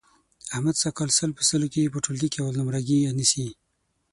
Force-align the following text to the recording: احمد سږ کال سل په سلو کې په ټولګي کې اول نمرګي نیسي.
احمد 0.53 0.75
سږ 0.81 0.91
کال 0.97 1.09
سل 1.17 1.29
په 1.37 1.43
سلو 1.49 1.67
کې 1.73 1.91
په 1.93 1.99
ټولګي 2.03 2.29
کې 2.33 2.39
اول 2.41 2.55
نمرګي 2.59 2.99
نیسي. 3.17 3.45